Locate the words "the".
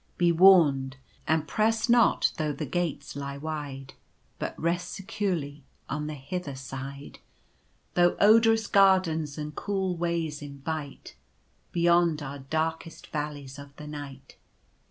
2.53-2.65, 6.07-6.15, 7.93-8.01, 13.75-13.85